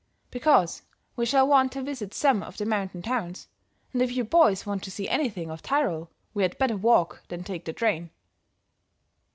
[0.31, 0.81] "Because
[1.15, 3.47] we shall want to visit some of the mountain towns;
[3.93, 7.43] and if you boys want to see anything of Tyrol we had better walk than
[7.43, 8.09] take the train."